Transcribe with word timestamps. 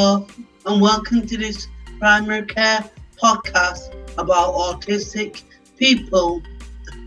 Hello, 0.00 0.24
and 0.64 0.80
welcome 0.80 1.26
to 1.26 1.36
this 1.36 1.66
primary 1.98 2.46
care 2.46 2.88
podcast 3.20 3.96
about 4.16 4.54
autistic 4.54 5.42
people 5.76 6.40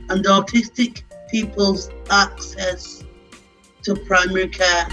and 0.10 0.26
autistic 0.26 1.04
people's 1.30 1.90
access 2.10 3.02
to 3.84 3.96
primary 3.96 4.50
care. 4.50 4.88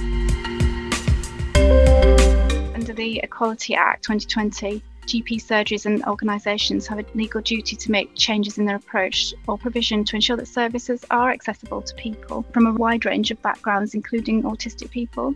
Under 2.73 2.93
the 2.93 3.19
Equality 3.25 3.75
Act 3.75 4.05
2020, 4.05 4.81
GP 5.07 5.45
surgeries 5.45 5.85
and 5.85 6.05
organisations 6.05 6.87
have 6.87 7.01
a 7.01 7.05
legal 7.17 7.41
duty 7.41 7.75
to 7.75 7.91
make 7.91 8.15
changes 8.15 8.59
in 8.59 8.65
their 8.65 8.77
approach 8.77 9.35
or 9.49 9.59
provision 9.59 10.05
to 10.05 10.15
ensure 10.15 10.37
that 10.37 10.47
services 10.47 11.05
are 11.11 11.33
accessible 11.33 11.83
to 11.83 11.93
people 11.97 12.47
from 12.55 12.69
a 12.69 12.73
wide 12.75 13.05
range 13.07 13.33
of 13.33 13.43
backgrounds, 13.43 13.95
including 13.95 14.45
autistic 14.45 14.89
people. 14.89 15.35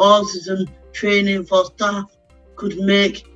Autism 0.00 0.68
training 0.94 1.44
for 1.44 1.66
staff 1.66 2.04
could 2.56 2.78
make 2.78 3.26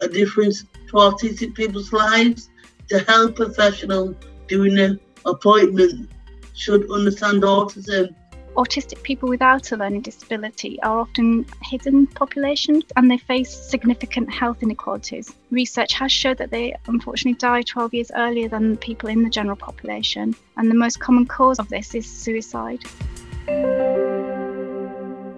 a 0.00 0.08
difference 0.08 0.62
to 0.88 0.92
autistic 0.94 1.54
people's 1.54 1.92
lives. 1.92 2.48
The 2.88 3.00
health 3.00 3.34
professional 3.34 4.14
doing 4.48 4.78
an 4.78 5.00
appointment 5.24 6.10
should 6.54 6.90
understand 6.90 7.42
autism 7.42 8.14
autistic 8.56 9.02
people 9.02 9.28
without 9.28 9.70
a 9.72 9.76
learning 9.76 10.00
disability 10.00 10.80
are 10.82 11.00
often 11.00 11.44
hidden 11.62 12.06
populations 12.06 12.84
and 12.96 13.10
they 13.10 13.18
face 13.18 13.50
significant 13.50 14.32
health 14.32 14.62
inequalities. 14.62 15.32
Research 15.50 15.92
has 15.92 16.10
showed 16.10 16.38
that 16.38 16.50
they 16.50 16.74
unfortunately 16.88 17.36
die 17.38 17.62
12 17.62 17.94
years 17.94 18.10
earlier 18.16 18.48
than 18.48 18.76
people 18.78 19.10
in 19.10 19.22
the 19.22 19.30
general 19.30 19.56
population, 19.56 20.34
and 20.56 20.70
the 20.70 20.74
most 20.74 21.00
common 21.00 21.26
cause 21.26 21.58
of 21.58 21.68
this 21.68 21.94
is 21.94 22.10
suicide. 22.10 22.80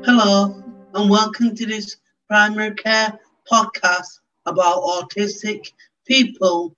Hello, 0.05 0.63
and 0.99 1.09
welcome 1.09 1.55
to 1.55 1.65
this 1.65 1.97
primary 2.29 2.75
care 2.75 3.17
podcast 3.49 4.19
about 4.47 4.83
autistic 4.83 5.71
people 6.05 6.75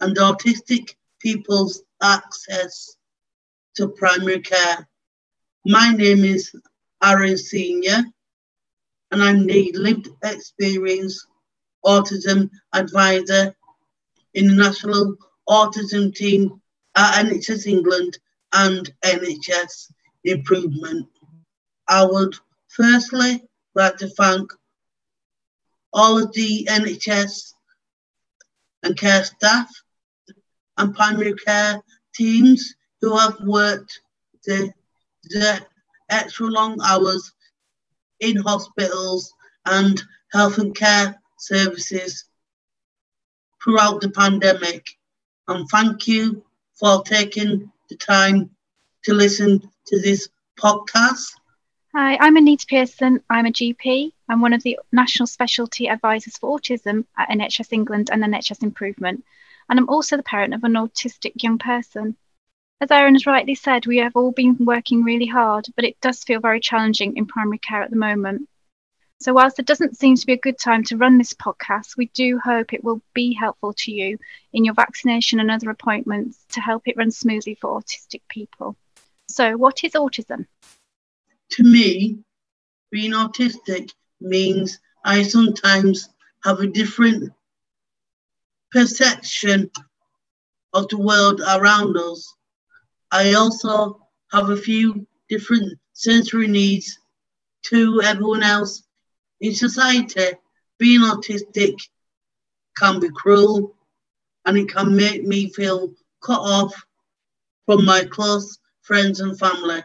and 0.00 0.16
autistic 0.16 0.96
people's 1.20 1.84
access 2.02 2.96
to 3.76 3.86
primary 3.86 4.40
care. 4.40 4.88
My 5.64 5.92
name 5.92 6.24
is 6.24 6.52
Aaron 7.00 7.38
Senior, 7.38 8.02
and 9.12 9.22
I'm 9.22 9.46
the 9.46 9.70
lived 9.76 10.08
experience 10.24 11.24
autism 11.86 12.50
advisor 12.72 13.54
in 14.34 14.48
the 14.48 14.54
National 14.54 15.14
Autism 15.48 16.12
Team 16.12 16.60
at 16.96 17.24
NHS 17.24 17.68
England 17.68 18.18
and 18.52 18.92
NHS 19.04 19.92
Improvement. 20.24 21.06
I 21.86 22.04
would 22.04 22.34
firstly 22.76 23.32
I'd 23.76 23.82
like 23.82 23.96
to 23.98 24.08
thank 24.08 24.52
all 25.92 26.18
of 26.22 26.32
the 26.32 26.66
NHS 26.70 27.54
and 28.82 28.96
care 28.96 29.24
staff 29.24 29.68
and 30.76 30.94
primary 30.94 31.34
care 31.34 31.80
teams 32.14 32.74
who 33.00 33.16
have 33.16 33.38
worked 33.40 34.00
to 34.44 34.72
the 35.24 35.60
extra 36.10 36.46
long 36.46 36.78
hours 36.84 37.32
in 38.20 38.36
hospitals 38.36 39.32
and 39.66 40.02
health 40.32 40.58
and 40.58 40.74
care 40.74 41.20
services 41.38 42.24
throughout 43.62 44.00
the 44.00 44.10
pandemic. 44.10 44.86
And 45.48 45.66
thank 45.68 46.06
you 46.06 46.44
for 46.78 47.02
taking 47.02 47.70
the 47.88 47.96
time 47.96 48.50
to 49.04 49.14
listen 49.14 49.60
to 49.86 50.00
this 50.00 50.28
podcast. 50.58 51.32
Hi, 51.96 52.16
I'm 52.16 52.36
Anita 52.36 52.66
Pearson. 52.66 53.22
I'm 53.30 53.46
a 53.46 53.52
GP. 53.52 54.10
I'm 54.28 54.40
one 54.40 54.52
of 54.52 54.64
the 54.64 54.80
National 54.90 55.28
Specialty 55.28 55.88
Advisors 55.88 56.36
for 56.36 56.58
Autism 56.58 57.04
at 57.16 57.28
NHS 57.28 57.72
England 57.72 58.10
and 58.10 58.20
NHS 58.20 58.64
Improvement. 58.64 59.24
And 59.68 59.78
I'm 59.78 59.88
also 59.88 60.16
the 60.16 60.24
parent 60.24 60.54
of 60.54 60.64
an 60.64 60.72
autistic 60.72 61.40
young 61.40 61.56
person. 61.56 62.16
As 62.80 62.90
Aaron 62.90 63.14
has 63.14 63.26
rightly 63.26 63.54
said, 63.54 63.86
we 63.86 63.98
have 63.98 64.16
all 64.16 64.32
been 64.32 64.56
working 64.58 65.04
really 65.04 65.26
hard, 65.26 65.66
but 65.76 65.84
it 65.84 66.00
does 66.00 66.24
feel 66.24 66.40
very 66.40 66.58
challenging 66.58 67.16
in 67.16 67.26
primary 67.26 67.58
care 67.58 67.84
at 67.84 67.90
the 67.90 67.96
moment. 67.96 68.48
So, 69.20 69.32
whilst 69.32 69.60
it 69.60 69.66
doesn't 69.66 69.96
seem 69.96 70.16
to 70.16 70.26
be 70.26 70.32
a 70.32 70.46
good 70.48 70.58
time 70.58 70.82
to 70.86 70.96
run 70.96 71.16
this 71.16 71.32
podcast, 71.32 71.96
we 71.96 72.06
do 72.06 72.40
hope 72.40 72.72
it 72.72 72.82
will 72.82 73.02
be 73.14 73.34
helpful 73.34 73.72
to 73.72 73.92
you 73.92 74.18
in 74.52 74.64
your 74.64 74.74
vaccination 74.74 75.38
and 75.38 75.48
other 75.48 75.70
appointments 75.70 76.44
to 76.54 76.60
help 76.60 76.88
it 76.88 76.96
run 76.96 77.12
smoothly 77.12 77.54
for 77.54 77.80
autistic 77.80 78.22
people. 78.28 78.74
So, 79.28 79.56
what 79.56 79.84
is 79.84 79.92
autism? 79.92 80.46
To 81.54 81.62
me, 81.62 82.18
being 82.90 83.12
autistic 83.12 83.92
means 84.20 84.78
I 85.04 85.22
sometimes 85.22 86.08
have 86.44 86.60
a 86.60 86.66
different 86.66 87.32
perception 88.70 89.70
of 90.72 90.88
the 90.88 90.98
world 90.98 91.40
around 91.40 91.96
us 91.96 92.34
I 93.14 93.34
also 93.34 94.00
have 94.32 94.50
a 94.50 94.56
few 94.56 95.06
different 95.28 95.78
sensory 95.92 96.48
needs 96.48 96.98
to 97.66 98.02
everyone 98.02 98.42
else 98.42 98.82
in 99.40 99.54
society. 99.54 100.32
Being 100.78 101.02
autistic 101.02 101.76
can 102.76 102.98
be 102.98 103.08
cruel 103.14 103.76
and 104.46 104.58
it 104.58 104.68
can 104.68 104.96
make 104.96 105.22
me 105.24 105.48
feel 105.50 105.94
cut 106.20 106.40
off 106.40 106.74
from 107.66 107.84
my 107.84 108.04
close 108.04 108.58
friends 108.82 109.20
and 109.20 109.38
family. 109.38 109.84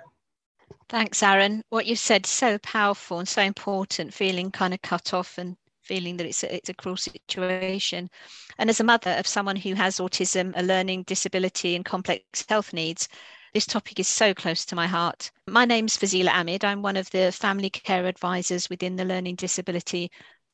Thanks, 0.90 1.22
Aaron. 1.22 1.62
What 1.70 1.86
you've 1.86 2.00
said 2.00 2.26
is 2.26 2.32
so 2.32 2.58
powerful 2.58 3.20
and 3.20 3.28
so 3.28 3.44
important, 3.44 4.12
feeling 4.12 4.50
kind 4.50 4.74
of 4.74 4.82
cut 4.82 5.14
off 5.14 5.38
and 5.38 5.56
feeling 5.84 6.18
that 6.18 6.26
it's 6.26 6.44
a, 6.44 6.56
it's 6.56 6.70
a 6.70 6.74
cruel 6.74 6.98
situation. 6.98 8.10
And 8.58 8.72
as 8.72 8.80
a 8.80 8.84
mother 8.84 9.12
of 9.12 9.28
someone 9.28 9.56
who 9.56 9.76
has 9.76 10.00
autism, 10.00 10.52
a 10.56 10.64
learning 10.64 11.04
disability, 11.04 11.76
and 11.76 11.86
complex 11.86 12.44
health 12.50 12.74
needs, 12.74 13.08
this 13.54 13.68
topic 13.68 14.00
is 14.00 14.08
so 14.08 14.34
close 14.34 14.66
to 14.66 14.76
my 14.76 14.88
heart. 14.88 15.30
My 15.48 15.64
name's 15.64 15.96
Fazila 15.96 16.32
Amid. 16.34 16.66
I'm 16.66 16.82
one 16.82 16.98
of 16.98 17.10
the 17.12 17.32
family 17.32 17.70
care 17.70 18.08
advisors 18.08 18.68
within 18.68 18.96
the 18.96 19.06
learning 19.06 19.36
disability 19.36 20.10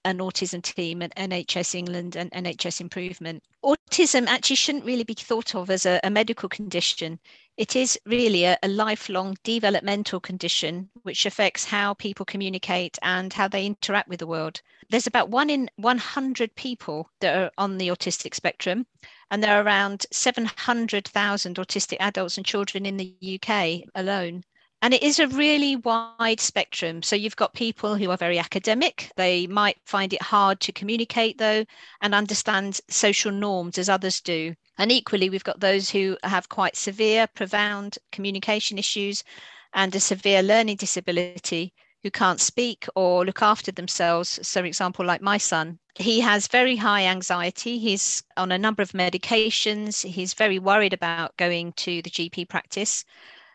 and 0.05 0.19
autism 0.19 0.61
team 0.61 1.01
at 1.01 1.15
NHS 1.15 1.75
England 1.75 2.15
and 2.15 2.29
NHS 2.31 2.79
Improvement. 2.79 3.43
Autism 3.63 4.27
actually 4.27 4.55
shouldn't 4.55 4.85
really 4.85 5.03
be 5.03 5.15
thought 5.15 5.55
of 5.55 5.69
as 5.69 5.85
a, 5.85 5.99
a 6.03 6.09
medical 6.09 6.47
condition. 6.47 7.19
It 7.57 7.73
is 7.77 7.97
really 8.05 8.43
a, 8.43 8.59
a, 8.63 8.67
lifelong 8.67 9.37
developmental 9.43 10.19
condition 10.19 10.89
which 11.03 11.25
affects 11.25 11.63
how 11.63 11.93
people 11.93 12.25
communicate 12.25 12.99
and 13.01 13.31
how 13.31 13.47
they 13.47 13.65
interact 13.65 14.09
with 14.09 14.19
the 14.19 14.27
world. 14.27 14.61
There's 14.89 15.07
about 15.07 15.29
one 15.29 15.49
in 15.49 15.69
100 15.77 16.53
people 16.55 17.09
that 17.21 17.37
are 17.37 17.51
on 17.57 17.77
the 17.77 17.87
autistic 17.87 18.35
spectrum, 18.35 18.85
and 19.31 19.41
there 19.41 19.55
are 19.57 19.63
around 19.63 20.05
700,000 20.11 21.55
autistic 21.55 21.95
adults 22.01 22.35
and 22.35 22.45
children 22.45 22.85
in 22.85 22.97
the 22.97 23.39
UK 23.39 23.87
alone. 23.95 24.43
And 24.81 24.93
it 24.93 25.01
is 25.01 25.19
a 25.19 25.27
really 25.29 25.77
wide 25.77 26.41
spectrum. 26.41 27.01
So 27.03 27.15
you've 27.15 27.37
got 27.37 27.53
people 27.53 27.95
who 27.95 28.11
are 28.11 28.17
very 28.17 28.37
academic. 28.37 29.11
They 29.15 29.47
might 29.47 29.77
find 29.85 30.11
it 30.11 30.21
hard 30.21 30.59
to 30.59 30.73
communicate, 30.73 31.37
though, 31.37 31.63
and 32.01 32.13
understand 32.13 32.81
social 32.89 33.31
norms 33.31 33.77
as 33.77 33.87
others 33.87 34.19
do. 34.19 34.55
And 34.77 34.91
equally, 34.91 35.29
we've 35.29 35.43
got 35.43 35.59
those 35.59 35.89
who 35.89 36.17
have 36.23 36.49
quite 36.49 36.75
severe, 36.75 37.27
profound 37.27 37.97
communication 38.11 38.77
issues 38.77 39.23
and 39.73 39.93
a 39.95 39.99
severe 39.99 40.41
learning 40.41 40.77
disability 40.77 41.73
who 42.03 42.11
can't 42.11 42.39
speak 42.39 42.85
or 42.95 43.25
look 43.25 43.41
after 43.41 43.71
themselves. 43.71 44.39
So, 44.47 44.61
for 44.61 44.65
example, 44.65 45.05
like 45.05 45.21
my 45.21 45.37
son, 45.37 45.79
he 45.95 46.19
has 46.19 46.47
very 46.47 46.75
high 46.75 47.05
anxiety. 47.05 47.79
He's 47.79 48.21
on 48.37 48.51
a 48.51 48.57
number 48.57 48.83
of 48.83 48.91
medications. 48.91 50.05
He's 50.05 50.33
very 50.33 50.59
worried 50.59 50.93
about 50.93 51.35
going 51.37 51.73
to 51.77 52.01
the 52.01 52.09
GP 52.09 52.47
practice. 52.47 53.05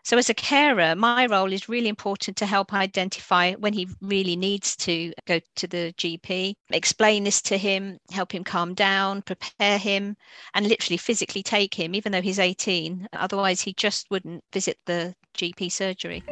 So, 0.02 0.16
as 0.16 0.30
a 0.30 0.34
carer, 0.34 0.94
my 0.94 1.26
role 1.26 1.52
is 1.52 1.68
really 1.68 1.88
important 1.88 2.36
to 2.38 2.46
help 2.46 2.72
identify 2.72 3.52
when 3.54 3.72
he 3.72 3.88
really 4.00 4.36
needs 4.36 4.74
to 4.76 5.12
go 5.26 5.40
to 5.56 5.66
the 5.66 5.92
GP, 5.98 6.54
explain 6.70 7.24
this 7.24 7.42
to 7.42 7.58
him, 7.58 7.98
help 8.10 8.34
him 8.34 8.44
calm 8.44 8.74
down, 8.74 9.22
prepare 9.22 9.78
him, 9.78 10.16
and 10.54 10.66
literally 10.66 10.96
physically 10.96 11.42
take 11.42 11.74
him, 11.74 11.94
even 11.94 12.12
though 12.12 12.22
he's 12.22 12.38
18. 12.38 13.08
Otherwise, 13.12 13.60
he 13.60 13.74
just 13.74 14.10
wouldn't 14.10 14.42
visit 14.52 14.78
the 14.86 15.14
GP 15.36 15.70
surgery. 15.70 16.22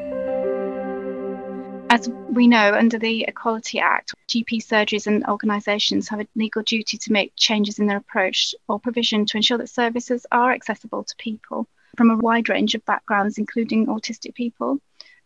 As 1.90 2.08
we 2.30 2.46
know, 2.46 2.74
under 2.74 2.98
the 2.98 3.24
Equality 3.26 3.80
Act, 3.80 4.12
GP 4.28 4.62
surgeries 4.62 5.06
and 5.06 5.24
organisations 5.26 6.08
have 6.08 6.20
a 6.20 6.26
legal 6.34 6.62
duty 6.62 6.98
to 6.98 7.12
make 7.12 7.32
changes 7.36 7.78
in 7.78 7.86
their 7.86 7.96
approach 7.96 8.54
or 8.66 8.78
provision 8.78 9.24
to 9.26 9.36
ensure 9.38 9.58
that 9.58 9.70
services 9.70 10.26
are 10.30 10.52
accessible 10.52 11.04
to 11.04 11.16
people 11.16 11.66
from 11.98 12.10
a 12.10 12.16
wide 12.16 12.48
range 12.48 12.76
of 12.76 12.84
backgrounds, 12.84 13.38
including 13.38 13.86
autistic 13.86 14.32
people. 14.32 14.78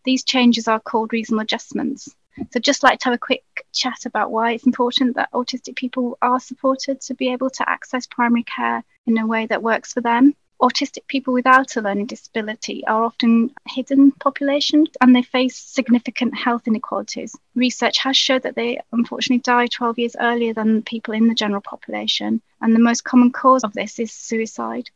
These 0.05 0.23
changes 0.23 0.67
are 0.67 0.79
called 0.79 1.13
reasonable 1.13 1.43
adjustments. 1.43 2.09
So, 2.51 2.59
just 2.59 2.81
like 2.81 2.97
to 2.99 3.05
have 3.05 3.13
a 3.13 3.27
quick 3.29 3.43
chat 3.71 4.07
about 4.07 4.31
why 4.31 4.53
it's 4.53 4.65
important 4.65 5.15
that 5.15 5.31
autistic 5.33 5.75
people 5.75 6.17
are 6.19 6.39
supported 6.39 6.99
to 7.01 7.13
be 7.13 7.31
able 7.31 7.51
to 7.51 7.69
access 7.69 8.07
primary 8.07 8.41
care 8.41 8.83
in 9.05 9.19
a 9.19 9.27
way 9.27 9.45
that 9.45 9.61
works 9.61 9.93
for 9.93 10.01
them. 10.01 10.35
autistic 10.59 11.05
people 11.07 11.33
without 11.33 11.75
a 11.75 11.81
learning 11.81 12.07
disability 12.07 12.83
are 12.87 13.03
often 13.03 13.51
hidden 13.67 14.11
population 14.13 14.87
and 15.01 15.15
they 15.15 15.21
face 15.21 15.57
significant 15.57 16.35
health 16.35 16.67
inequalities. 16.67 17.35
Research 17.53 17.99
has 17.99 18.17
showed 18.17 18.43
that 18.43 18.55
they 18.55 18.79
unfortunately 18.91 19.41
die 19.41 19.67
12 19.67 19.99
years 19.99 20.15
earlier 20.19 20.53
than 20.53 20.81
people 20.81 21.13
in 21.13 21.27
the 21.27 21.35
general 21.35 21.61
population, 21.61 22.41
and 22.61 22.73
the 22.73 22.87
most 22.89 23.03
common 23.03 23.31
cause 23.31 23.63
of 23.63 23.73
this 23.73 23.99
is 23.99 24.11
suicide. 24.11 24.89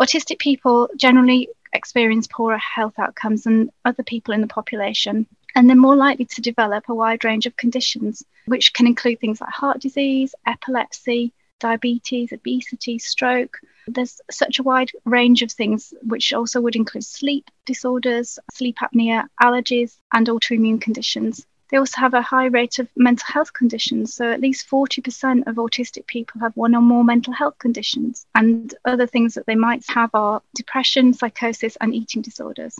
Autistic 0.00 0.38
people 0.38 0.88
generally 0.96 1.48
experience 1.72 2.28
poorer 2.28 2.58
health 2.58 2.98
outcomes 2.98 3.42
than 3.42 3.72
other 3.84 4.04
people 4.04 4.32
in 4.32 4.40
the 4.40 4.46
population, 4.46 5.26
and 5.56 5.68
they're 5.68 5.76
more 5.76 5.96
likely 5.96 6.24
to 6.24 6.40
develop 6.40 6.88
a 6.88 6.94
wide 6.94 7.24
range 7.24 7.46
of 7.46 7.56
conditions, 7.56 8.24
which 8.46 8.72
can 8.72 8.86
include 8.86 9.18
things 9.18 9.40
like 9.40 9.50
heart 9.50 9.80
disease, 9.80 10.34
epilepsy, 10.46 11.32
diabetes, 11.58 12.32
obesity, 12.32 13.00
stroke. 13.00 13.58
There's 13.88 14.20
such 14.30 14.60
a 14.60 14.62
wide 14.62 14.92
range 15.04 15.42
of 15.42 15.50
things, 15.50 15.92
which 16.02 16.32
also 16.32 16.60
would 16.60 16.76
include 16.76 17.04
sleep 17.04 17.50
disorders, 17.64 18.38
sleep 18.52 18.76
apnea, 18.76 19.26
allergies, 19.42 19.98
and 20.12 20.28
autoimmune 20.28 20.80
conditions. 20.80 21.44
They 21.70 21.76
also 21.76 22.00
have 22.00 22.14
a 22.14 22.22
high 22.22 22.46
rate 22.46 22.78
of 22.78 22.88
mental 22.96 23.26
health 23.26 23.52
conditions. 23.52 24.14
So, 24.14 24.30
at 24.30 24.40
least 24.40 24.68
40% 24.68 25.46
of 25.46 25.56
autistic 25.56 26.06
people 26.06 26.40
have 26.40 26.56
one 26.56 26.74
or 26.74 26.80
more 26.80 27.04
mental 27.04 27.34
health 27.34 27.58
conditions. 27.58 28.26
And 28.34 28.74
other 28.84 29.06
things 29.06 29.34
that 29.34 29.46
they 29.46 29.54
might 29.54 29.84
have 29.88 30.10
are 30.14 30.42
depression, 30.54 31.12
psychosis, 31.12 31.76
and 31.76 31.94
eating 31.94 32.22
disorders. 32.22 32.78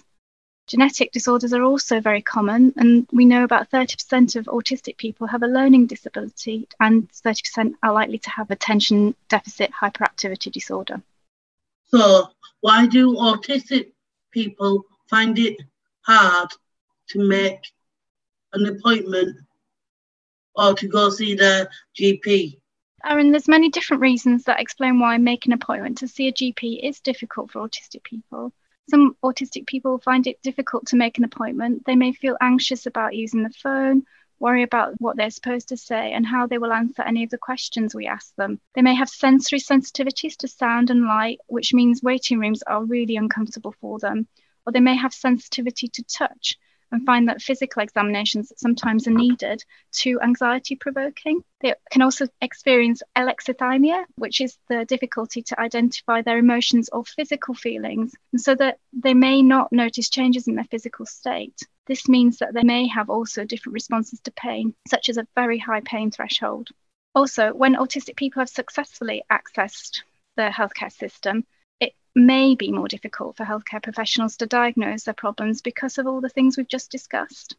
Genetic 0.68 1.12
disorders 1.12 1.54
are 1.54 1.62
also 1.62 1.98
very 1.98 2.20
common, 2.20 2.74
and 2.76 3.06
we 3.10 3.24
know 3.24 3.42
about 3.42 3.70
30% 3.70 4.36
of 4.36 4.44
autistic 4.46 4.98
people 4.98 5.26
have 5.26 5.42
a 5.42 5.46
learning 5.46 5.86
disability, 5.86 6.68
and 6.78 7.10
30% 7.10 7.72
are 7.82 7.92
likely 7.92 8.18
to 8.18 8.30
have 8.30 8.50
attention 8.50 9.14
deficit 9.30 9.70
hyperactivity 9.72 10.52
disorder. 10.52 11.00
So, 11.86 12.28
why 12.60 12.86
do 12.86 13.16
autistic 13.16 13.92
people 14.30 14.84
find 15.08 15.38
it 15.38 15.56
hard 16.02 16.50
to 17.08 17.26
make 17.26 17.60
an 18.52 18.66
appointment 18.66 19.36
or 20.54 20.74
to 20.74 20.88
go 20.88 21.10
see 21.10 21.34
their 21.34 21.68
GP? 21.98 22.58
Aaron, 23.04 23.30
there's 23.30 23.48
many 23.48 23.68
different 23.68 24.02
reasons 24.02 24.44
that 24.44 24.60
explain 24.60 24.98
why 24.98 25.18
making 25.18 25.52
an 25.52 25.58
appointment 25.62 25.98
to 25.98 26.08
see 26.08 26.28
a 26.28 26.32
GP 26.32 26.80
is 26.82 27.00
difficult 27.00 27.50
for 27.50 27.66
autistic 27.66 28.02
people. 28.02 28.52
Some 28.90 29.16
autistic 29.22 29.66
people 29.66 29.98
find 29.98 30.26
it 30.26 30.42
difficult 30.42 30.86
to 30.88 30.96
make 30.96 31.18
an 31.18 31.24
appointment. 31.24 31.84
They 31.86 31.94
may 31.94 32.12
feel 32.12 32.36
anxious 32.40 32.86
about 32.86 33.14
using 33.14 33.42
the 33.42 33.50
phone, 33.50 34.04
worry 34.40 34.62
about 34.62 34.94
what 35.00 35.16
they're 35.16 35.30
supposed 35.30 35.68
to 35.68 35.76
say 35.76 36.12
and 36.12 36.26
how 36.26 36.46
they 36.46 36.58
will 36.58 36.72
answer 36.72 37.02
any 37.02 37.24
of 37.24 37.30
the 37.30 37.38
questions 37.38 37.94
we 37.94 38.06
ask 38.06 38.34
them. 38.36 38.60
They 38.74 38.82
may 38.82 38.94
have 38.94 39.08
sensory 39.08 39.60
sensitivities 39.60 40.36
to 40.38 40.48
sound 40.48 40.90
and 40.90 41.04
light, 41.04 41.38
which 41.46 41.74
means 41.74 42.02
waiting 42.02 42.38
rooms 42.38 42.62
are 42.62 42.84
really 42.84 43.16
uncomfortable 43.16 43.74
for 43.80 43.98
them. 43.98 44.26
Or 44.66 44.72
they 44.72 44.80
may 44.80 44.96
have 44.96 45.14
sensitivity 45.14 45.88
to 45.88 46.02
touch, 46.04 46.58
and 46.90 47.04
find 47.04 47.28
that 47.28 47.42
physical 47.42 47.82
examinations 47.82 48.52
sometimes 48.56 49.06
are 49.06 49.12
needed 49.12 49.64
too 49.92 50.20
anxiety 50.22 50.76
provoking. 50.76 51.42
They 51.60 51.74
can 51.90 52.02
also 52.02 52.26
experience 52.40 53.02
alexithymia, 53.16 54.04
which 54.16 54.40
is 54.40 54.56
the 54.68 54.84
difficulty 54.84 55.42
to 55.42 55.60
identify 55.60 56.22
their 56.22 56.38
emotions 56.38 56.88
or 56.90 57.04
physical 57.04 57.54
feelings, 57.54 58.14
and 58.32 58.40
so 58.40 58.54
that 58.54 58.78
they 58.92 59.14
may 59.14 59.42
not 59.42 59.72
notice 59.72 60.08
changes 60.08 60.48
in 60.48 60.54
their 60.54 60.64
physical 60.64 61.06
state. 61.06 61.58
This 61.86 62.08
means 62.08 62.38
that 62.38 62.54
they 62.54 62.62
may 62.62 62.86
have 62.88 63.10
also 63.10 63.44
different 63.44 63.74
responses 63.74 64.20
to 64.20 64.30
pain, 64.32 64.74
such 64.86 65.08
as 65.08 65.16
a 65.16 65.26
very 65.34 65.58
high 65.58 65.80
pain 65.80 66.10
threshold. 66.10 66.68
Also, 67.14 67.52
when 67.52 67.74
autistic 67.74 68.16
people 68.16 68.40
have 68.40 68.48
successfully 68.48 69.22
accessed 69.32 70.02
the 70.36 70.50
healthcare 70.50 70.92
system, 70.92 71.44
may 72.18 72.54
be 72.54 72.72
more 72.72 72.88
difficult 72.88 73.36
for 73.36 73.44
healthcare 73.44 73.82
professionals 73.82 74.36
to 74.36 74.46
diagnose 74.46 75.04
their 75.04 75.14
problems 75.14 75.62
because 75.62 75.98
of 75.98 76.06
all 76.06 76.20
the 76.20 76.28
things 76.28 76.56
we've 76.56 76.68
just 76.68 76.90
discussed. 76.90 77.56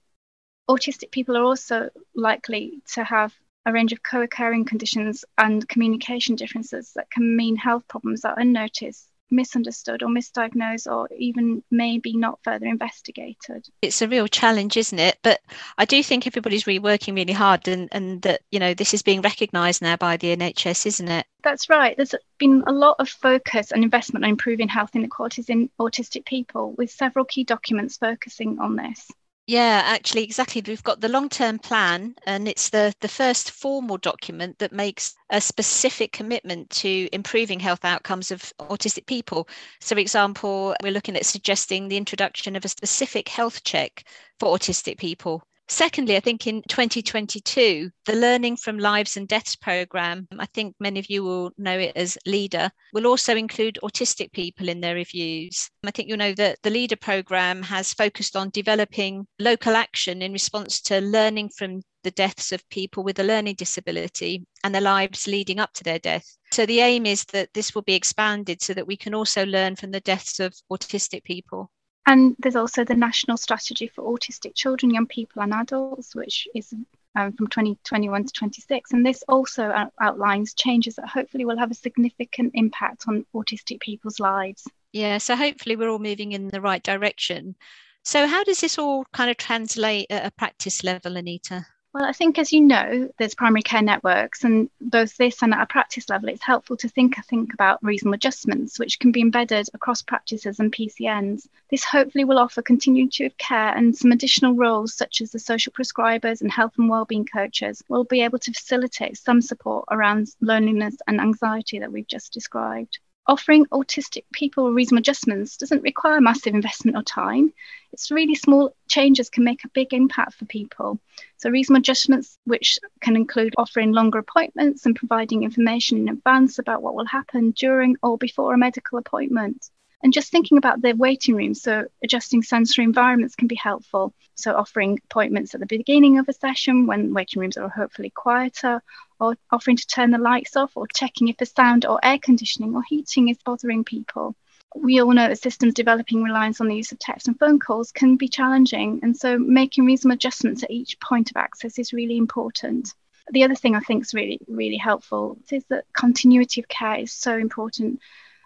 Autistic 0.70 1.12
people 1.12 1.38
are 1.38 1.44
also 1.44 1.90
likely 2.14 2.82
to 2.94 3.04
have 3.04 3.34
a 3.66 3.74
range 3.74 3.92
of 3.92 4.04
co 4.04 4.22
occurring 4.22 4.66
conditions 4.66 5.26
and 5.38 5.68
communication 5.68 6.36
differences 6.36 6.92
that 6.96 7.10
can 7.10 7.36
mean 7.36 7.56
health 7.56 7.88
problems 7.88 8.22
that 8.22 8.38
are 8.38 8.40
unnoticed 8.40 9.09
misunderstood 9.32 10.04
or 10.04 10.08
misdiagnosed 10.08 10.92
or 10.92 11.08
even 11.18 11.64
maybe 11.72 12.16
not 12.16 12.40
further 12.44 12.66
investigated. 12.66 13.68
It's 13.82 14.02
a 14.02 14.08
real 14.08 14.28
challenge, 14.28 14.78
isn't 14.78 15.00
it? 15.00 15.18
But 15.22 15.40
I 15.78 15.86
do 15.86 16.02
think 16.04 16.26
everybody's 16.26 16.68
really 16.68 16.80
working 16.80 17.16
really 17.16 17.34
hard 17.34 17.68
and, 17.68 17.90
and 17.92 18.22
that, 18.24 18.42
you 18.52 18.60
know, 18.60 18.74
this 18.74 18.94
is 18.94 19.02
being 19.02 19.22
recognised 19.22 19.82
now 19.82 19.96
by 19.96 20.18
the 20.18 20.36
NHS, 20.36 20.86
isn't 20.86 21.08
it? 21.10 21.26
That's 21.44 21.70
right. 21.70 21.96
There's 21.96 22.16
been 22.38 22.64
a 22.68 22.72
lot 22.72 22.98
of 23.00 23.08
focus 23.08 23.72
and 23.72 23.84
investment 23.84 24.26
on 24.26 24.32
improving 24.32 24.68
health 24.68 24.96
inequalities 24.96 25.50
in 25.50 25.70
autistic 25.80 26.26
people, 26.26 26.74
with 26.78 26.92
several 26.92 27.26
key 27.26 27.44
documents 27.44 27.98
focusing 27.98 28.60
on 28.60 28.76
this. 28.76 29.10
Yeah, 29.50 29.82
actually, 29.86 30.24
exactly. 30.24 30.62
We've 30.66 30.84
got 30.84 31.02
the 31.02 31.10
long 31.10 31.28
term 31.28 31.60
plan, 31.60 32.16
and 32.26 32.48
it's 32.48 32.70
the, 32.70 32.94
the 33.02 33.08
first 33.10 33.52
formal 33.52 33.98
document 33.98 34.60
that 34.60 34.72
makes 34.72 35.16
a 35.30 35.42
specific 35.42 36.12
commitment 36.14 36.70
to 36.84 37.10
improving 37.12 37.60
health 37.60 37.84
outcomes 37.84 38.32
of 38.32 38.54
autistic 38.60 39.08
people. 39.08 39.50
So, 39.82 39.96
for 39.96 40.00
example, 40.00 40.76
we're 40.84 40.94
looking 40.94 41.16
at 41.18 41.26
suggesting 41.26 41.88
the 41.90 41.98
introduction 41.98 42.56
of 42.56 42.64
a 42.64 42.70
specific 42.70 43.28
health 43.28 43.64
check 43.64 44.06
for 44.40 44.56
autistic 44.58 44.98
people. 45.00 45.44
Secondly, 45.72 46.18
I 46.18 46.20
think 46.20 46.48
in 46.48 46.64
2022, 46.68 47.92
the 48.06 48.16
Learning 48.16 48.58
from 48.58 48.80
Lives 48.80 49.18
and 49.18 49.28
Deaths 49.28 49.56
program, 49.56 50.28
I 50.40 50.48
think 50.48 50.76
many 50.80 51.00
of 51.00 51.12
you 51.12 51.24
will 51.24 51.52
know 51.60 51.78
it 51.78 51.92
as 51.96 52.18
LeDeR, 52.26 52.72
will 52.92 53.06
also 53.06 53.36
include 53.36 53.78
autistic 53.84 54.32
people 54.32 54.68
in 54.68 54.82
their 54.82 54.96
reviews. 54.96 55.70
I 55.86 55.92
think 55.92 56.10
you'll 56.10 56.18
know 56.18 56.34
that 56.34 56.58
the 56.64 56.72
LeDeR 56.72 57.00
program 57.00 57.62
has 57.62 57.94
focused 57.94 58.36
on 58.36 58.50
developing 58.50 59.28
local 59.38 59.76
action 59.76 60.24
in 60.24 60.34
response 60.34 60.82
to 60.82 61.02
learning 61.02 61.50
from 61.50 61.82
the 62.04 62.12
deaths 62.12 62.52
of 62.52 62.68
people 62.70 63.04
with 63.04 63.20
a 63.20 63.24
learning 63.24 63.56
disability 63.56 64.46
and 64.64 64.74
their 64.74 64.82
lives 64.82 65.28
leading 65.28 65.60
up 65.60 65.74
to 65.74 65.84
their 65.84 66.00
death. 66.00 66.26
So 66.52 66.66
the 66.66 66.80
aim 66.80 67.06
is 67.06 67.26
that 67.26 67.54
this 67.54 67.76
will 67.76 67.84
be 67.84 67.94
expanded 67.94 68.64
so 68.64 68.74
that 68.74 68.88
we 68.88 68.98
can 68.98 69.14
also 69.14 69.46
learn 69.46 69.76
from 69.76 69.92
the 69.92 70.00
deaths 70.00 70.40
of 70.40 70.56
autistic 70.72 71.24
people. 71.24 71.70
And 72.06 72.36
there's 72.40 72.56
also 72.56 72.84
the 72.84 72.96
National 72.96 73.38
Strategy 73.38 73.88
for 73.88 74.04
Autistic 74.04 74.56
Children, 74.56 74.94
Young 74.94 75.06
People 75.06 75.44
and 75.44 75.54
Adults, 75.54 76.16
which 76.16 76.48
is 76.56 76.74
um, 77.16 77.34
from 77.34 77.48
2021 77.48 78.26
to 78.26 78.34
26. 78.34 78.94
And 78.94 79.06
this 79.06 79.24
also 79.28 79.64
out- 79.64 79.94
outlines 80.02 80.54
changes 80.54 80.96
that 80.96 81.08
hopefully 81.08 81.46
will 81.46 81.58
have 81.58 81.72
a 81.72 81.76
significant 81.76 82.52
impact 82.56 83.06
on 83.08 83.26
autistic 83.36 83.80
people's 83.80 84.20
lives. 84.20 84.68
Yeah, 84.92 85.20
so 85.20 85.36
hopefully 85.36 85.76
we're 85.76 85.90
all 85.90 86.00
moving 86.00 86.32
in 86.32 86.48
the 86.48 86.62
right 86.62 86.82
direction. 86.82 87.56
So, 88.04 88.26
how 88.28 88.44
does 88.44 88.62
this 88.62 88.80
all 88.80 89.06
kind 89.14 89.30
of 89.30 89.38
translate 89.38 90.08
at 90.10 90.26
a 90.26 90.32
practice 90.32 90.84
level, 90.84 91.18
Anita? 91.18 91.66
Well, 91.92 92.06
I 92.06 92.12
think, 92.14 92.38
as 92.38 92.54
you 92.54 92.62
know, 92.62 93.10
there's 93.18 93.34
primary 93.34 93.64
care 93.64 93.82
networks, 93.82 94.44
and 94.44 94.70
both 94.80 95.18
this 95.18 95.42
and 95.42 95.56
at 95.56 95.62
a 95.62 95.66
practice 95.66 96.08
level, 96.08 96.30
it's 96.30 96.44
helpful 96.44 96.78
to 96.78 96.88
think, 96.88 97.18
I 97.18 97.24
think 97.24 97.52
about 97.52 97.84
reasonable 97.84 98.14
adjustments, 98.14 98.78
which 98.78 99.00
can 99.00 99.12
be 99.12 99.22
embedded 99.22 99.70
across 99.74 100.04
practices 100.04 100.60
and 100.60 100.72
PCNs. 100.72 101.48
This 101.72 101.84
hopefully 101.84 102.26
will 102.26 102.38
offer 102.38 102.62
continuity 102.62 103.26
of 103.26 103.36
care 103.40 103.76
and 103.76 103.98
some 103.98 104.12
additional 104.12 104.54
roles, 104.54 104.94
such 104.94 105.20
as 105.20 105.32
the 105.32 105.40
social 105.40 105.74
prescribers 105.74 106.42
and 106.42 106.52
health 106.52 106.74
and 106.78 106.90
wellbeing 106.90 107.26
coaches, 107.26 107.84
will 107.90 108.04
be 108.04 108.22
able 108.22 108.38
to 108.38 108.54
facilitate 108.54 109.18
some 109.18 109.42
support 109.42 109.86
around 109.90 110.28
loneliness 110.42 110.96
and 111.08 111.20
anxiety 111.20 111.80
that 111.80 111.92
we've 111.92 112.08
just 112.08 112.32
described 112.32 113.00
offering 113.30 113.64
autistic 113.68 114.24
people 114.34 114.72
reasonable 114.72 115.02
adjustments 115.02 115.56
doesn't 115.56 115.84
require 115.84 116.20
massive 116.20 116.56
investment 116.56 116.98
or 116.98 117.04
time. 117.04 117.54
It's 117.94 118.10
really 118.10 118.34
small 118.34 118.76
changes 118.88 119.30
can 119.30 119.44
make 119.44 119.64
a 119.64 119.70
big 119.70 119.94
impact 119.94 120.34
for 120.34 120.46
people. 120.46 121.00
So, 121.38 121.52
reasonable 121.52 121.82
adjustments, 121.82 122.40
which 122.46 122.80
can 123.02 123.16
include 123.16 123.54
offering 123.56 123.92
longer 123.92 124.18
appointments 124.18 124.88
and 124.88 124.96
providing 124.96 125.44
information 125.44 126.00
in 126.00 126.10
advance 126.10 126.58
about 126.58 126.82
what 126.82 126.96
will 126.96 127.06
happen 127.06 127.52
during 127.52 127.98
or 128.02 128.18
before 128.18 128.56
a 128.56 128.58
medical 128.58 128.98
appointment. 128.98 129.70
And 130.02 130.14
just 130.14 130.32
thinking 130.32 130.58
about 130.58 130.82
the 130.82 130.94
waiting 130.94 131.36
room, 131.36 131.54
so 131.54 131.86
adjusting 132.02 132.42
sensory 132.42 132.86
environments 132.86 133.36
can 133.36 133.48
be 133.48 133.56
helpful. 133.56 134.14
So, 134.36 134.56
offering 134.56 135.00
appointments 135.04 135.54
at 135.54 135.60
the 135.60 135.66
beginning 135.66 136.18
of 136.18 136.30
a 136.30 136.34
session 136.34 136.88
when 136.88 137.14
waiting 137.14 137.42
rooms 137.42 137.58
are 137.58 137.68
hopefully 137.68 138.10
quieter, 138.10 138.82
or 139.20 139.36
offering 139.52 139.76
to 139.76 139.88
turn 139.88 140.12
the 140.12 140.18
lights 140.18 140.56
off, 140.56 140.72
or 140.76 140.88
checking 140.88 141.28
if 141.28 141.36
the 141.36 141.46
sound 141.46 141.86
or 141.86 142.00
air 142.02 142.18
conditioning 142.18 142.76
or 142.76 142.84
heating 142.88 143.28
is 143.28 143.38
bothering 143.44 143.84
people. 143.84 144.36
We 144.74 145.02
all 145.02 145.12
know 145.12 145.28
that 145.28 145.42
systems 145.42 145.74
developing 145.74 146.24
reliance 146.24 146.62
on 146.62 146.70
the 146.70 146.76
use 146.76 146.92
of 146.94 147.00
text 147.00 147.28
and 147.28 147.38
phone 147.38 147.60
calls 147.60 147.92
can 147.92 148.16
be 148.16 148.30
challenging, 148.30 149.02
and 149.04 149.18
so 149.18 149.38
making 149.38 149.86
reasonable 149.86 150.16
adjustments 150.16 150.64
at 150.64 150.72
each 150.72 150.98
point 151.02 151.30
of 151.32 151.38
access 151.38 151.78
is 151.78 151.92
really 151.92 152.18
important 152.18 152.94
the 153.32 153.44
other 153.44 153.56
thing 153.56 153.76
I 153.76 153.80
think 153.80 154.04
is 154.04 154.14
really, 154.14 154.40
really 154.48 154.78
helpful 154.78 155.38
is 155.52 155.64
that 155.70 155.86
continuity 155.94 156.62
of 156.62 156.68
care 156.68 156.96
is 156.96 157.12
so 157.12 157.38
important. 157.38 158.00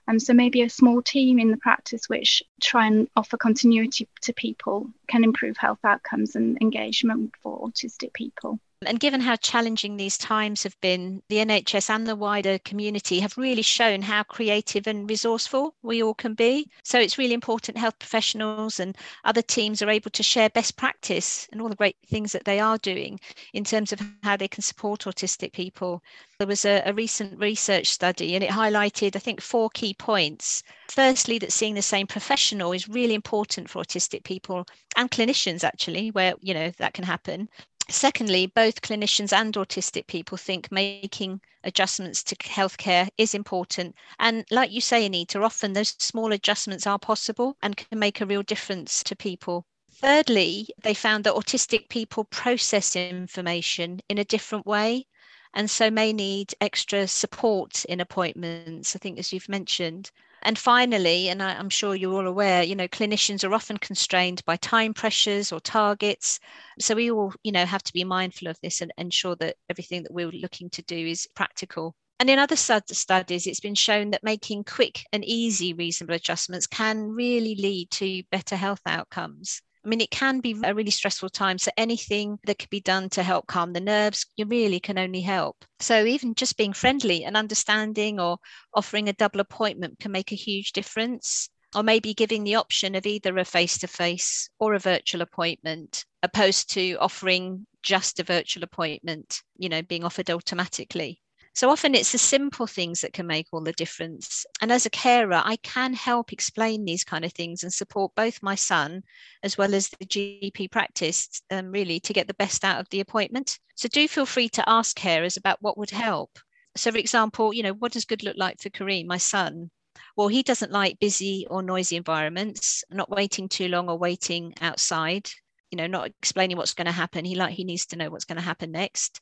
And 0.07 0.21
so 0.21 0.33
maybe 0.33 0.61
a 0.61 0.69
small 0.69 1.01
team 1.01 1.39
in 1.39 1.51
the 1.51 1.57
practice 1.57 2.09
which 2.09 2.43
try 2.61 2.87
and 2.87 3.07
offer 3.15 3.37
continuity 3.37 4.07
to 4.21 4.33
people 4.33 4.89
can 5.07 5.23
improve 5.23 5.57
health 5.57 5.79
outcomes 5.83 6.35
and 6.35 6.57
engagement 6.61 7.33
for 7.41 7.67
autistic 7.67 8.13
people. 8.13 8.59
And 8.87 8.99
given 8.99 9.21
how 9.21 9.35
challenging 9.35 9.97
these 9.97 10.17
times 10.17 10.63
have 10.63 10.79
been, 10.81 11.21
the 11.29 11.37
NHS 11.37 11.89
and 11.89 12.07
the 12.07 12.15
wider 12.15 12.59
community 12.59 13.19
have 13.19 13.37
really 13.37 13.61
shown 13.61 14.01
how 14.01 14.23
creative 14.23 14.87
and 14.87 15.09
resourceful 15.09 15.75
we 15.81 16.03
all 16.03 16.13
can 16.13 16.33
be. 16.33 16.69
So 16.83 16.99
it's 16.99 17.17
really 17.17 17.33
important 17.33 17.77
health 17.77 17.99
professionals 17.99 18.79
and 18.79 18.97
other 19.23 19.41
teams 19.41 19.81
are 19.81 19.89
able 19.89 20.11
to 20.11 20.23
share 20.23 20.49
best 20.49 20.75
practice 20.77 21.47
and 21.51 21.61
all 21.61 21.69
the 21.69 21.75
great 21.75 21.97
things 22.07 22.31
that 22.31 22.45
they 22.45 22.59
are 22.59 22.77
doing 22.77 23.19
in 23.53 23.63
terms 23.63 23.91
of 23.91 24.01
how 24.23 24.37
they 24.37 24.47
can 24.47 24.63
support 24.63 25.01
autistic 25.01 25.53
people. 25.53 26.01
There 26.39 26.47
was 26.47 26.65
a, 26.65 26.81
a 26.85 26.93
recent 26.93 27.39
research 27.39 27.87
study 27.87 28.35
and 28.35 28.43
it 28.43 28.49
highlighted, 28.49 29.15
I 29.15 29.19
think, 29.19 29.41
four 29.41 29.69
key 29.69 29.93
points. 29.93 30.63
Firstly, 30.89 31.39
that 31.39 31.51
seeing 31.51 31.75
the 31.75 31.81
same 31.81 32.07
professional 32.07 32.71
is 32.73 32.89
really 32.89 33.13
important 33.13 33.69
for 33.69 33.81
autistic 33.81 34.23
people 34.23 34.67
and 34.95 35.09
clinicians, 35.09 35.63
actually, 35.63 36.11
where 36.11 36.33
you 36.41 36.53
know 36.53 36.71
that 36.77 36.93
can 36.93 37.03
happen. 37.03 37.49
Secondly, 37.89 38.47
both 38.47 38.81
clinicians 38.81 39.33
and 39.33 39.53
autistic 39.55 40.07
people 40.07 40.37
think 40.37 40.71
making 40.71 41.41
adjustments 41.63 42.23
to 42.23 42.35
healthcare 42.35 43.09
is 43.17 43.33
important. 43.33 43.95
And 44.19 44.45
like 44.51 44.71
you 44.71 44.81
say, 44.81 45.05
Anita, 45.05 45.41
often 45.41 45.73
those 45.73 45.95
small 45.99 46.31
adjustments 46.31 46.87
are 46.87 46.99
possible 46.99 47.57
and 47.61 47.77
can 47.77 47.99
make 47.99 48.21
a 48.21 48.25
real 48.25 48.43
difference 48.43 49.03
to 49.03 49.15
people. 49.15 49.65
Thirdly, 49.91 50.67
they 50.81 50.93
found 50.93 51.23
that 51.23 51.35
autistic 51.35 51.89
people 51.89 52.23
process 52.25 52.95
information 52.95 54.01
in 54.09 54.17
a 54.17 54.25
different 54.25 54.65
way 54.65 55.07
and 55.53 55.69
so 55.69 55.91
may 55.91 56.13
need 56.13 56.53
extra 56.59 57.07
support 57.07 57.85
in 57.85 57.99
appointments, 57.99 58.95
I 58.95 58.99
think, 58.99 59.19
as 59.19 59.31
you've 59.31 59.49
mentioned. 59.49 60.11
And 60.43 60.59
finally, 60.59 61.29
and 61.29 61.41
I, 61.41 61.53
am 61.53 61.69
sure 61.69 61.95
you're 61.95 62.13
all 62.13 62.27
aware, 62.27 62.63
you 62.63 62.75
know, 62.75 62.87
clinicians 62.87 63.43
are 63.43 63.53
often 63.53 63.77
constrained 63.77 64.43
by 64.45 64.57
time 64.57 64.93
pressures 64.93 65.51
or 65.51 65.59
targets. 65.59 66.39
So 66.79 66.95
we 66.95 67.09
all, 67.11 67.33
you 67.43 67.51
know, 67.51 67.65
have 67.65 67.83
to 67.83 67.93
be 67.93 68.03
mindful 68.03 68.49
of 68.49 68.59
this 68.61 68.81
and 68.81 68.91
ensure 68.97 69.35
that 69.37 69.55
everything 69.69 70.03
that 70.03 70.13
we're 70.13 70.31
looking 70.31 70.69
to 70.71 70.81
do 70.83 70.95
is 70.97 71.27
practical. 71.33 71.95
And 72.19 72.29
in 72.29 72.39
other 72.39 72.55
studies, 72.55 73.47
it's 73.47 73.59
been 73.59 73.75
shown 73.75 74.11
that 74.11 74.23
making 74.23 74.65
quick 74.65 75.05
and 75.11 75.25
easy 75.25 75.73
reasonable 75.73 76.15
adjustments 76.15 76.67
can 76.67 77.09
really 77.09 77.55
lead 77.55 77.89
to 77.91 78.23
better 78.31 78.55
health 78.55 78.81
outcomes. 78.85 79.61
I 79.85 79.89
mean, 79.89 80.01
it 80.01 80.11
can 80.11 80.39
be 80.39 80.55
a 80.63 80.73
really 80.73 80.91
stressful 80.91 81.29
time. 81.29 81.57
So 81.57 81.71
anything 81.75 82.39
that 82.45 82.57
can 82.57 82.69
be 82.71 82.79
done 82.79 83.09
to 83.09 83.23
help 83.23 83.47
calm 83.47 83.73
the 83.73 83.81
nerves, 83.81 84.25
you 84.37 84.45
really 84.45 84.79
can 84.79 84.97
only 84.97 85.21
help. 85.21 85.65
So 85.79 86.05
even 86.05 86.35
just 86.35 86.57
being 86.57 86.73
friendly 86.73 87.25
and 87.25 87.35
understanding 87.35 88.19
or 88.19 88.37
offering 88.73 89.09
a 89.09 89.13
double 89.13 89.41
appointment 89.41 89.99
can 89.99 90.11
make 90.11 90.31
a 90.31 90.35
huge 90.35 90.71
difference. 90.71 91.49
Or 91.75 91.81
maybe 91.81 92.13
giving 92.13 92.43
the 92.43 92.55
option 92.55 92.93
of 92.93 93.07
either 93.07 93.35
a 93.39 93.43
face 93.43 93.79
to 93.79 93.87
face 93.87 94.47
or 94.59 94.75
a 94.75 94.79
virtual 94.79 95.23
appointment, 95.23 96.05
opposed 96.21 96.69
to 96.73 96.97
offering 96.97 97.65
just 97.81 98.19
a 98.19 98.23
virtual 98.23 98.63
appointment, 98.63 99.41
you 99.57 99.69
know, 99.69 99.81
being 99.81 100.03
offered 100.03 100.29
automatically. 100.29 101.22
So 101.55 101.69
often 101.69 101.93
it's 101.93 102.11
the 102.11 102.17
simple 102.17 102.65
things 102.65 103.01
that 103.01 103.13
can 103.13 103.27
make 103.27 103.47
all 103.51 103.61
the 103.61 103.73
difference. 103.73 104.45
And 104.59 104.71
as 104.71 104.85
a 104.87 104.89
carer, 104.89 105.41
I 105.43 105.57
can 105.57 105.93
help 105.93 106.33
explain 106.33 106.83
these 106.83 107.03
kind 107.03 107.23
of 107.23 107.31
things 107.31 107.63
and 107.63 107.71
support 107.71 108.15
both 108.15 108.41
my 108.41 108.55
son 108.55 109.03
as 109.43 109.55
well 109.57 109.75
as 109.75 109.89
the 109.89 110.05
GP 110.05 110.71
practice, 110.71 111.41
um, 111.51 111.71
really, 111.71 111.99
to 112.01 112.13
get 112.13 112.27
the 112.27 112.33
best 112.33 112.63
out 112.63 112.79
of 112.79 112.89
the 112.89 113.01
appointment. 113.01 113.59
So 113.75 113.87
do 113.87 114.07
feel 114.07 114.25
free 114.25 114.49
to 114.49 114.67
ask 114.67 114.97
carers 114.97 115.37
about 115.37 115.61
what 115.61 115.77
would 115.77 115.91
help. 115.91 116.39
So, 116.75 116.91
for 116.91 116.97
example, 116.97 117.53
you 117.53 117.61
know, 117.61 117.73
what 117.73 117.91
does 117.91 118.05
good 118.05 118.23
look 118.23 118.37
like 118.37 118.59
for 118.59 118.69
Kareem, 118.71 119.05
my 119.05 119.17
son? 119.17 119.69
Well, 120.17 120.29
he 120.29 120.41
doesn't 120.41 120.71
like 120.71 120.99
busy 120.99 121.45
or 121.51 121.61
noisy 121.61 121.97
environments, 121.97 122.83
not 122.89 123.11
waiting 123.11 123.47
too 123.47 123.67
long 123.67 123.89
or 123.89 123.97
waiting 123.97 124.55
outside 124.59 125.29
you 125.69 125.77
know 125.77 125.87
not 125.87 126.05
explaining 126.05 126.55
what's 126.55 126.75
going 126.75 126.85
to 126.85 126.91
happen 126.91 127.25
he 127.25 127.33
like 127.33 127.55
he 127.55 127.63
needs 127.63 127.87
to 127.87 127.95
know 127.95 128.07
what's 128.11 128.25
going 128.25 128.35
to 128.35 128.43
happen 128.43 128.71
next 128.71 129.21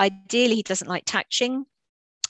Ideally, 0.00 0.56
he 0.56 0.62
doesn't 0.62 0.88
like 0.88 1.04
touching, 1.04 1.66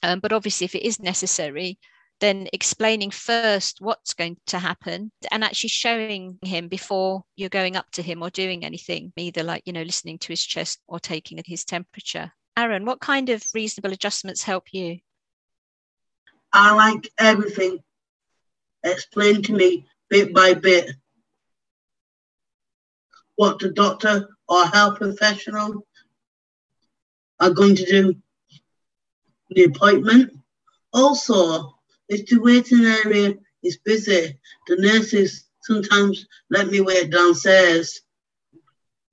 um, 0.02 0.18
but 0.20 0.32
obviously, 0.32 0.64
if 0.64 0.74
it 0.74 0.84
is 0.84 1.00
necessary, 1.00 1.78
then 2.20 2.48
explaining 2.52 3.10
first 3.10 3.80
what's 3.80 4.12
going 4.12 4.36
to 4.46 4.58
happen 4.58 5.10
and 5.30 5.42
actually 5.42 5.68
showing 5.68 6.38
him 6.42 6.68
before 6.68 7.22
you're 7.36 7.48
going 7.48 7.76
up 7.76 7.90
to 7.92 8.02
him 8.02 8.22
or 8.22 8.30
doing 8.30 8.64
anything, 8.64 9.12
either 9.16 9.42
like, 9.42 9.62
you 9.64 9.72
know, 9.72 9.82
listening 9.82 10.18
to 10.18 10.28
his 10.28 10.44
chest 10.44 10.80
or 10.86 11.00
taking 11.00 11.40
his 11.46 11.64
temperature. 11.64 12.30
Aaron, 12.56 12.84
what 12.84 13.00
kind 13.00 13.30
of 13.30 13.42
reasonable 13.54 13.92
adjustments 13.92 14.42
help 14.42 14.72
you? 14.72 14.98
I 16.52 16.74
like 16.74 17.10
everything 17.18 17.78
explained 18.82 19.44
to 19.46 19.52
me 19.52 19.86
bit 20.08 20.34
by 20.34 20.54
bit. 20.54 20.90
What 23.36 23.60
the 23.60 23.70
doctor 23.70 24.28
or 24.48 24.66
health 24.66 24.96
professional 24.96 25.86
are 27.40 27.50
going 27.50 27.74
to 27.74 27.84
do 27.86 28.14
the 29.50 29.64
appointment. 29.64 30.32
Also, 30.92 31.74
if 32.08 32.26
the 32.26 32.38
waiting 32.38 32.84
area 32.84 33.34
is 33.62 33.78
busy, 33.78 34.38
the 34.66 34.76
nurses 34.76 35.46
sometimes 35.62 36.26
let 36.50 36.68
me 36.68 36.80
wait 36.80 37.10
downstairs 37.10 38.00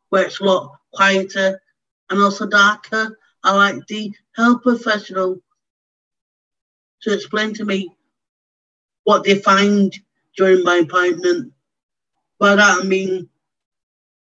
where 0.09 0.25
it's 0.25 0.39
a 0.39 0.43
lot 0.43 0.77
quieter 0.93 1.61
and 2.09 2.21
also 2.21 2.47
darker. 2.47 3.17
I 3.43 3.55
like 3.55 3.85
the 3.87 4.13
health 4.35 4.63
professional 4.63 5.39
to 7.03 7.13
explain 7.13 7.53
to 7.55 7.65
me 7.65 7.89
what 9.03 9.23
they 9.23 9.35
find 9.35 9.93
during 10.35 10.63
my 10.63 10.77
appointment. 10.77 11.53
By 12.39 12.55
that 12.55 12.81
I 12.81 12.83
mean 12.83 13.29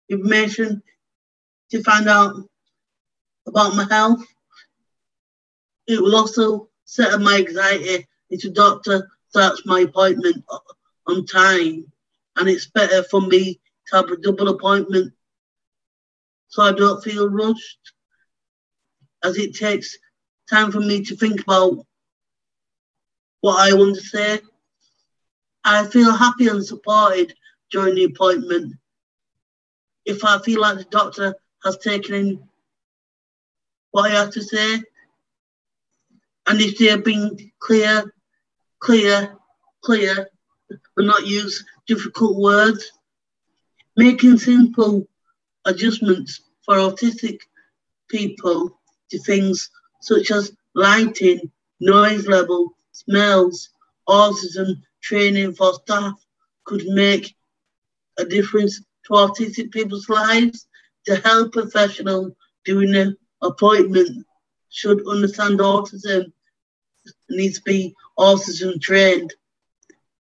information 0.09 0.81
to 1.71 1.83
find 1.83 2.07
out 2.07 2.35
about 3.47 3.75
my 3.75 3.85
health. 3.89 4.23
It 5.87 6.01
will 6.01 6.15
also 6.15 6.69
set 6.85 7.19
my 7.19 7.37
anxiety 7.37 8.07
if 8.29 8.41
the 8.41 8.49
doctor 8.49 9.09
starts 9.29 9.65
my 9.65 9.81
appointment 9.81 10.43
on 11.07 11.25
time, 11.25 11.91
and 12.35 12.49
it's 12.49 12.67
better 12.67 13.03
for 13.03 13.21
me 13.21 13.59
to 13.87 13.95
have 13.97 14.09
a 14.09 14.17
double 14.17 14.49
appointment 14.49 15.13
so 16.51 16.63
I 16.63 16.73
don't 16.73 17.01
feel 17.01 17.29
rushed, 17.29 17.93
as 19.23 19.37
it 19.37 19.55
takes 19.55 19.97
time 20.49 20.69
for 20.69 20.81
me 20.81 21.01
to 21.05 21.15
think 21.15 21.41
about 21.41 21.85
what 23.39 23.57
I 23.57 23.73
want 23.73 23.95
to 23.95 24.01
say. 24.01 24.41
I 25.63 25.85
feel 25.85 26.11
happy 26.11 26.49
and 26.49 26.65
supported 26.65 27.33
during 27.71 27.95
the 27.95 28.03
appointment. 28.03 28.75
If 30.05 30.25
I 30.25 30.39
feel 30.39 30.59
like 30.59 30.77
the 30.77 30.83
doctor 30.85 31.35
has 31.63 31.77
taken 31.77 32.15
in 32.15 32.49
what 33.91 34.11
I 34.11 34.15
have 34.15 34.31
to 34.31 34.41
say. 34.41 34.81
And 36.47 36.59
if 36.59 36.77
they 36.77 36.85
have 36.85 37.03
been 37.03 37.51
clear, 37.59 38.13
clear, 38.79 39.37
clear, 39.81 40.29
and 40.97 41.07
not 41.07 41.27
use 41.27 41.63
difficult 41.87 42.37
words, 42.37 42.91
making 43.95 44.37
simple 44.37 45.07
adjustments 45.65 46.41
for 46.65 46.75
autistic 46.75 47.39
people 48.09 48.79
to 49.09 49.19
things 49.19 49.69
such 50.01 50.31
as 50.31 50.55
lighting, 50.73 51.51
noise 51.79 52.27
level, 52.27 52.75
smells, 52.91 53.69
autism 54.07 54.81
training 55.01 55.53
for 55.53 55.73
staff 55.73 56.13
could 56.65 56.85
make 56.87 57.35
a 58.17 58.25
difference 58.25 58.79
to 59.05 59.13
autistic 59.13 59.71
people's 59.71 60.09
lives. 60.09 60.67
The 61.05 61.17
health 61.17 61.51
professional 61.51 62.35
doing 62.65 62.91
the 62.91 63.17
appointment 63.41 64.25
should 64.69 65.05
understand 65.07 65.59
autism, 65.59 66.31
needs 67.29 67.57
to 67.57 67.63
be 67.63 67.95
autism 68.17 68.79
trained, 68.81 69.33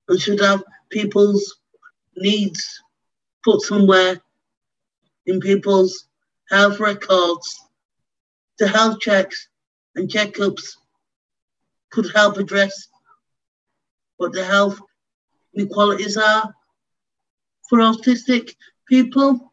and 0.09 0.21
should 0.21 0.41
have 0.41 0.63
people's 0.91 1.57
needs 2.17 2.83
put 3.45 3.61
somewhere 3.63 4.21
in 5.27 5.41
people's 5.41 6.09
health 6.51 6.81
records. 6.81 7.59
The 8.59 8.69
health 8.69 9.01
checks 9.01 9.49
and 9.95 10.09
checkups 10.09 10.77
could 11.91 12.11
help 12.15 12.39
address 12.39 12.89
what 14.17 14.33
the 14.33 14.45
health 14.45 14.81
inequalities 15.55 16.17
are 16.17 16.55
for 17.69 17.79
autistic 17.79 18.55
people. 18.87 19.48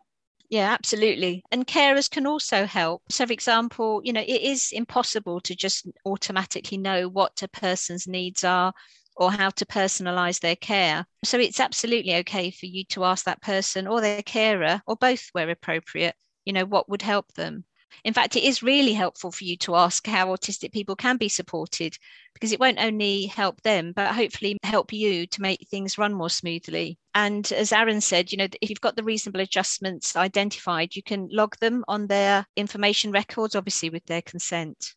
Yeah, 0.49 0.71
absolutely. 0.73 1.43
And 1.51 1.65
carers 1.67 2.09
can 2.09 2.27
also 2.27 2.65
help. 2.65 3.01
So, 3.09 3.25
for 3.25 3.33
example, 3.33 4.01
you 4.03 4.13
know, 4.13 4.21
it 4.21 4.41
is 4.41 4.71
impossible 4.71 5.41
to 5.41 5.55
just 5.55 5.87
automatically 6.05 6.77
know 6.77 7.07
what 7.09 7.41
a 7.41 7.47
person's 7.47 8.07
needs 8.07 8.43
are 8.43 8.73
or 9.17 9.31
how 9.31 9.49
to 9.49 9.65
personalize 9.65 10.39
their 10.39 10.55
care. 10.55 11.05
So, 11.23 11.39
it's 11.39 11.59
absolutely 11.59 12.15
okay 12.17 12.51
for 12.51 12.67
you 12.67 12.85
to 12.89 13.05
ask 13.05 13.25
that 13.25 13.41
person 13.41 13.87
or 13.87 14.01
their 14.01 14.21
carer, 14.21 14.81
or 14.85 14.95
both 14.95 15.29
where 15.31 15.49
appropriate, 15.49 16.15
you 16.45 16.53
know, 16.53 16.65
what 16.65 16.89
would 16.89 17.01
help 17.01 17.33
them. 17.33 17.65
In 18.03 18.13
fact, 18.13 18.35
it 18.35 18.43
is 18.43 18.61
really 18.61 18.93
helpful 18.93 19.31
for 19.31 19.43
you 19.43 19.57
to 19.57 19.75
ask 19.75 20.05
how 20.05 20.27
autistic 20.27 20.71
people 20.71 20.95
can 20.95 21.17
be 21.17 21.29
supported 21.29 21.97
because 22.33 22.51
it 22.51 22.59
won't 22.59 22.79
only 22.79 23.25
help 23.25 23.61
them, 23.61 23.93
but 23.95 24.13
hopefully 24.13 24.57
help 24.63 24.91
you 24.91 25.25
to 25.27 25.41
make 25.41 25.67
things 25.69 25.97
run 25.97 26.13
more 26.13 26.29
smoothly. 26.29 26.97
And 27.13 27.49
as 27.51 27.71
Aaron 27.71 28.01
said, 28.01 28.31
you 28.31 28.37
know, 28.37 28.47
if 28.61 28.69
you've 28.69 28.81
got 28.81 28.95
the 28.95 29.03
reasonable 29.03 29.41
adjustments 29.41 30.15
identified, 30.15 30.95
you 30.95 31.03
can 31.03 31.29
log 31.31 31.57
them 31.57 31.85
on 31.87 32.07
their 32.07 32.45
information 32.55 33.11
records, 33.11 33.55
obviously 33.55 33.89
with 33.89 34.05
their 34.05 34.21
consent. 34.21 34.93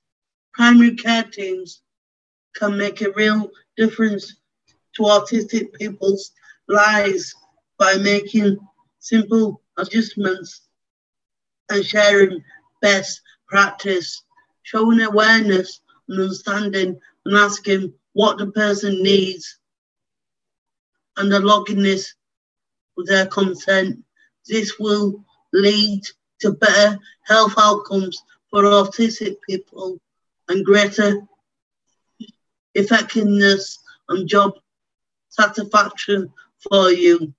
Primary 0.55 0.97
care 0.97 1.23
teams 1.25 1.83
can 2.57 2.77
make 2.77 3.01
a 3.01 3.13
real 3.13 3.49
difference 3.77 4.37
to 4.97 5.03
autistic 5.03 5.73
people's 5.75 6.33
lives 6.67 7.35
by 7.79 7.95
making 7.95 8.59
simple 8.99 9.63
adjustments 9.77 10.69
and 11.71 11.85
sharing 11.85 12.43
best 12.81 13.21
practice, 13.49 14.23
showing 14.63 15.01
awareness 15.01 15.81
and 16.09 16.21
understanding 16.21 16.99
and 17.25 17.37
asking 17.37 17.93
what 18.13 18.39
the 18.39 18.47
person 18.49 19.03
needs 19.03 19.59
and 21.17 21.33
the 21.33 21.41
this 21.75 22.15
with 22.97 23.09
their 23.09 23.27
consent. 23.27 24.03
This 24.47 24.79
will 24.79 25.25
lead 25.53 26.03
to 26.41 26.53
better 26.53 26.99
health 27.25 27.55
outcomes 27.59 28.23
for 28.51 28.63
autistic 28.63 29.37
people 29.49 30.01
and 30.49 30.65
greater 30.65 31.21
effectiveness 32.75 33.79
and 34.09 34.29
job 34.29 34.55
satisfaction 35.29 36.33
for 36.69 36.91
you. 36.91 37.33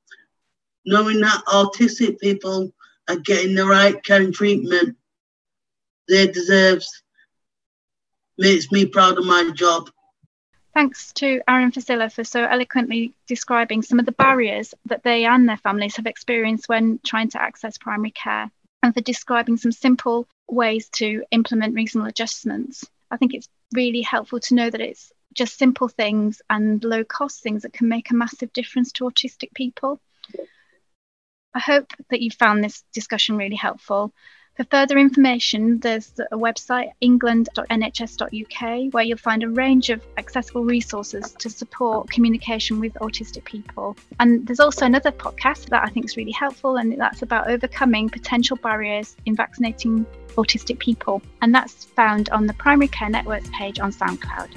Knowing 0.86 1.22
that 1.22 1.44
autistic 1.48 2.20
people 2.20 2.72
are 3.10 3.18
getting 3.18 3.56
the 3.56 3.66
right 3.66 4.02
kind 4.04 4.28
of 4.28 4.34
treatment 4.34 4.96
they 6.10 6.28
deserve 6.28 6.84
makes 8.38 8.72
me 8.72 8.86
proud 8.86 9.18
of 9.18 9.26
my 9.26 9.52
job. 9.54 9.90
Thanks 10.74 11.12
to 11.14 11.42
Aaron 11.48 11.72
Fazila 11.72 12.12
for 12.12 12.24
so 12.24 12.44
eloquently 12.44 13.14
describing 13.28 13.82
some 13.82 14.00
of 14.00 14.06
the 14.06 14.12
barriers 14.12 14.74
that 14.86 15.04
they 15.04 15.26
and 15.26 15.48
their 15.48 15.58
families 15.58 15.96
have 15.98 16.06
experienced 16.06 16.70
when 16.70 17.00
trying 17.06 17.30
to 17.30 17.42
access 17.42 17.78
primary 17.78 18.12
care 18.12 18.50
and 18.82 18.94
for 18.94 19.02
describing 19.02 19.58
some 19.58 19.72
simple 19.72 20.28
ways 20.48 20.90
to 20.90 21.24
implement 21.32 21.76
reasonable 21.76 22.08
adjustments. 22.08 22.86
I 23.12 23.18
think 23.18 23.34
it's 23.34 23.50
really 23.74 24.02
helpful 24.02 24.40
to 24.40 24.56
know 24.56 24.70
that 24.70 24.82
it's 24.82 25.12
just 25.34 25.58
simple 25.58 25.88
things 25.88 26.42
and 26.50 26.84
low 26.84 27.04
cost 27.04 27.44
things 27.44 27.64
that 27.64 27.74
can 27.74 27.88
make 27.88 28.10
a 28.10 28.16
massive 28.16 28.54
difference 28.54 28.92
to 28.94 29.06
autistic 29.06 29.54
people. 29.54 30.00
I 31.54 31.60
hope 31.60 31.92
that 32.10 32.22
you 32.22 32.32
found 32.32 32.64
this 32.64 32.84
discussion 32.94 33.38
really 33.38 33.56
helpful. 33.56 34.14
For 34.60 34.66
further 34.66 34.98
information, 34.98 35.80
there's 35.80 36.12
a 36.34 36.38
website, 36.38 36.92
england.nhs.uk, 37.00 38.94
where 38.94 39.04
you'll 39.06 39.18
find 39.18 39.42
a 39.42 39.48
range 39.48 39.90
of 39.90 40.02
accessible 40.18 40.66
resources 40.66 41.32
to 41.40 41.50
support 41.50 42.10
communication 42.10 42.82
with 42.82 42.94
autistic 42.96 43.46
people. 43.46 43.96
And 44.20 44.46
there's 44.46 44.60
also 44.60 44.86
another 44.86 45.14
podcast 45.14 45.70
that 45.70 45.86
I 45.86 45.88
think 45.88 46.08
is 46.08 46.18
really 46.18 46.34
helpful, 46.34 46.76
and 46.76 47.00
that's 47.00 47.22
about 47.22 47.50
overcoming 47.50 48.10
potential 48.10 48.58
barriers 48.58 49.16
in 49.26 49.34
vaccinating 49.34 50.06
autistic 50.36 50.78
people. 50.80 51.22
And 51.42 51.56
that's 51.56 51.86
found 51.86 52.28
on 52.32 52.46
the 52.46 52.54
Primary 52.56 52.90
Care 52.90 53.10
Networks 53.10 53.50
page 53.54 53.80
on 53.80 53.94
SoundCloud. 53.94 54.50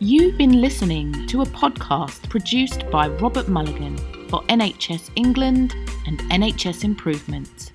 You've 0.00 0.36
been 0.36 0.60
listening 0.60 1.28
to 1.28 1.42
a 1.42 1.46
podcast 1.46 2.28
produced 2.28 2.90
by 2.90 3.06
Robert 3.06 3.46
Mulligan 3.46 3.96
for 4.34 4.42
NHS 4.46 5.10
England 5.14 5.76
and 6.08 6.18
NHS 6.30 6.82
Improvement. 6.82 7.73